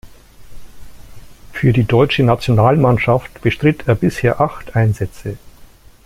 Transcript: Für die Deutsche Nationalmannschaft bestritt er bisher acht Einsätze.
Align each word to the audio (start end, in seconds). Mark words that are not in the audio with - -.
Für 1.51 1.73
die 1.73 1.83
Deutsche 1.83 2.23
Nationalmannschaft 2.23 3.39
bestritt 3.43 3.87
er 3.87 3.93
bisher 3.93 4.41
acht 4.41 4.75
Einsätze. 4.75 5.37